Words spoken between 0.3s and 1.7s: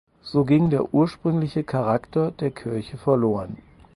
ging der ursprüngliche